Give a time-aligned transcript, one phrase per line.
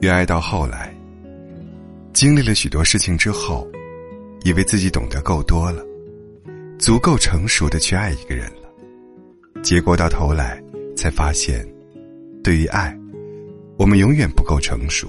[0.00, 0.94] 越爱到后来，
[2.14, 3.70] 经历了许多事情之后，
[4.44, 5.84] 以为自己懂得够多了，
[6.78, 10.62] 足够成熟的去爱一个人了，结果到头来
[10.96, 11.66] 才发现，
[12.42, 12.96] 对于爱，
[13.76, 15.06] 我们永远不够成熟，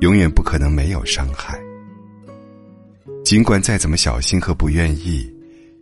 [0.00, 1.58] 永远不可能没有伤害。
[3.24, 5.32] 尽管再怎么小心和不愿意，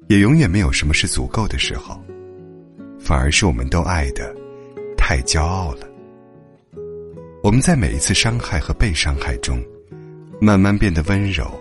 [0.06, 2.00] 也永远没有什么是足够的时候，
[3.00, 4.32] 反而是我们都爱的
[4.96, 5.88] 太骄傲了。
[7.42, 9.60] 我们在每一次伤害和被伤害中，
[10.40, 11.60] 慢慢变得温柔，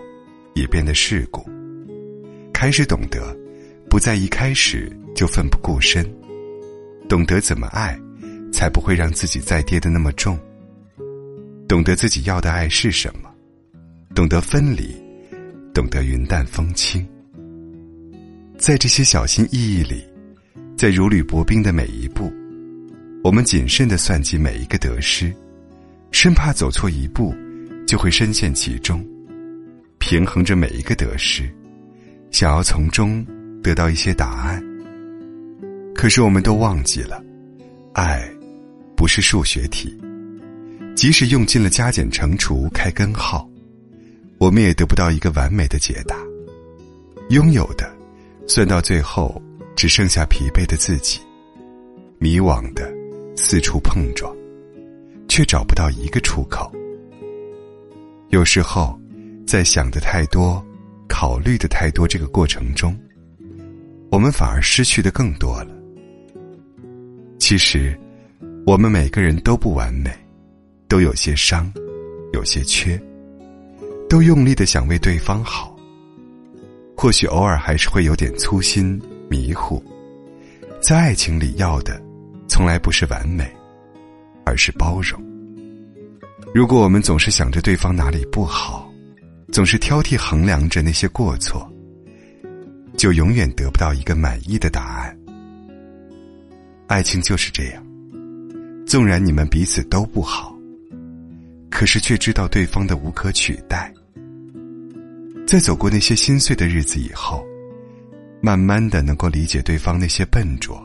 [0.54, 1.44] 也变得世故，
[2.52, 3.36] 开始懂得
[3.90, 6.08] 不在一开始就奋不顾身，
[7.08, 7.98] 懂得怎么爱，
[8.52, 10.38] 才不会让自己再跌得那么重。
[11.66, 13.28] 懂得自己要的爱是什么，
[14.14, 14.94] 懂得分离，
[15.74, 17.04] 懂得云淡风轻。
[18.56, 20.04] 在这些小心翼翼里，
[20.76, 22.32] 在如履薄冰的每一步，
[23.24, 25.34] 我们谨慎的算计每一个得失。
[26.12, 27.34] 生怕走错一步，
[27.86, 29.04] 就会深陷其中，
[29.98, 31.50] 平衡着每一个得失，
[32.30, 33.26] 想要从中
[33.60, 34.62] 得到一些答案。
[35.94, 37.20] 可是我们都忘记了，
[37.94, 38.22] 爱
[38.94, 39.98] 不是数学题，
[40.94, 43.48] 即使用尽了加减乘除开根号，
[44.38, 46.16] 我们也得不到一个完美的解答。
[47.30, 47.90] 拥有的，
[48.46, 49.42] 算到最后
[49.74, 51.18] 只剩下疲惫的自己，
[52.18, 52.92] 迷惘的
[53.34, 54.32] 四处碰撞。
[55.32, 56.70] 却找不到一个出口。
[58.28, 59.00] 有时候，
[59.46, 60.62] 在想的太多、
[61.08, 62.94] 考虑的太多这个过程中，
[64.10, 65.74] 我们反而失去的更多了。
[67.38, 67.98] 其实，
[68.66, 70.10] 我们每个人都不完美，
[70.86, 71.72] 都有些伤，
[72.34, 73.02] 有些缺，
[74.10, 75.74] 都用力的想为对方好。
[76.94, 79.82] 或许偶尔还是会有点粗心、迷糊。
[80.82, 81.98] 在爱情里要的，
[82.46, 83.50] 从来不是完美。
[84.44, 85.22] 而是包容。
[86.54, 88.92] 如果我们总是想着对方哪里不好，
[89.50, 91.66] 总是挑剔衡量着那些过错，
[92.96, 95.18] 就永远得不到一个满意的答案。
[96.88, 97.82] 爱情就是这样，
[98.86, 100.54] 纵然你们彼此都不好，
[101.70, 103.92] 可是却知道对方的无可取代。
[105.46, 107.44] 在走过那些心碎的日子以后，
[108.42, 110.82] 慢慢的能够理解对方那些笨拙，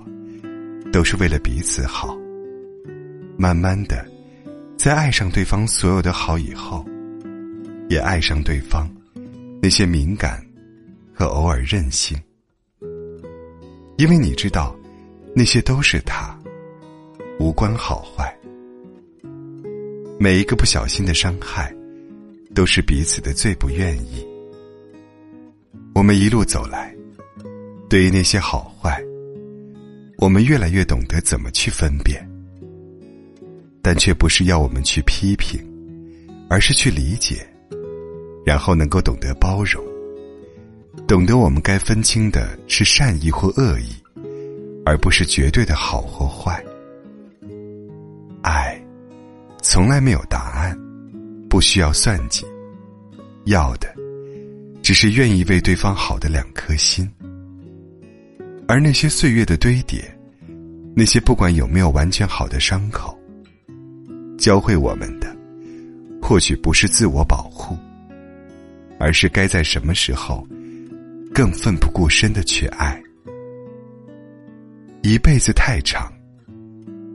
[0.93, 2.17] 都是为了彼此好。
[3.37, 4.03] 慢慢的，
[4.77, 6.83] 在爱上对方所有的好以后，
[7.87, 8.89] 也爱上对方
[9.61, 10.43] 那些敏感
[11.13, 12.17] 和偶尔任性，
[13.97, 14.75] 因为你知道，
[15.35, 16.35] 那些都是他，
[17.39, 18.35] 无关好坏。
[20.19, 21.71] 每一个不小心的伤害，
[22.55, 24.25] 都是彼此的最不愿意。
[25.93, 26.91] 我们一路走来，
[27.87, 28.99] 对于那些好坏，
[30.17, 32.26] 我们越来越懂得怎么去分辨。
[33.87, 35.65] 但却不是要我们去批评，
[36.49, 37.47] 而是去理解，
[38.45, 39.81] 然后能够懂得包容，
[41.07, 43.95] 懂得我们该分清的是善意或恶意，
[44.85, 46.61] 而不是绝对的好或坏。
[48.41, 48.77] 爱
[49.61, 50.77] 从来没有答案，
[51.49, 52.45] 不需要算计，
[53.45, 53.87] 要的
[54.81, 57.09] 只是愿意为对方好的两颗心。
[58.67, 60.03] 而那些岁月的堆叠，
[60.93, 63.16] 那些不管有没有完全好的伤口。
[64.37, 65.35] 教会我们的，
[66.21, 67.75] 或许不是自我保护，
[68.99, 70.47] 而是该在什么时候，
[71.33, 73.01] 更奋不顾身的去爱。
[75.01, 76.11] 一辈子太长，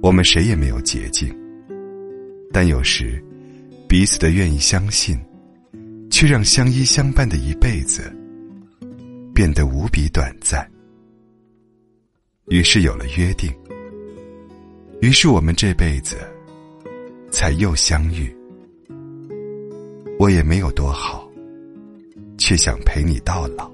[0.02, 1.32] 我们谁也没有捷径，
[2.52, 3.22] 但有时，
[3.88, 5.18] 彼此的愿意相信，
[6.10, 8.12] 却让相依相伴的一辈子，
[9.32, 10.68] 变得无比短暂。
[12.48, 13.52] 于是有了约定，
[15.00, 16.16] 于是我们这辈子。
[17.32, 18.30] 才又相遇，
[20.18, 21.26] 我也没有多好，
[22.36, 23.72] 却想陪你到老。